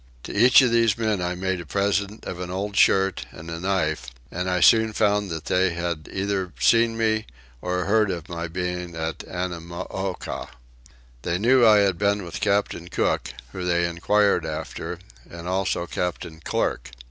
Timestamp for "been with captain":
11.99-12.87